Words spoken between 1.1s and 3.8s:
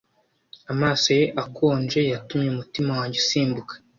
ye akonje yatumye umutima wanjye usimbuka.